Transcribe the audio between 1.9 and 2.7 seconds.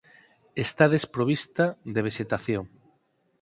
de vexetación.